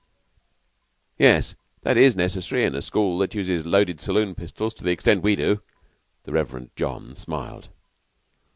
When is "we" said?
5.21-5.35